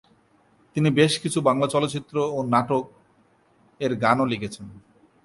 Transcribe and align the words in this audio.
তিনি 0.75 0.89
বেশ 0.91 1.13
কিছু 1.19 1.39
বাংলা 1.41 1.67
চলচ্চিত্র 1.67 2.15
ও 2.35 2.37
নাটক 2.43 2.83
এর 3.79 3.91
গানও 3.95 4.25
লিখেছেন। 4.25 4.65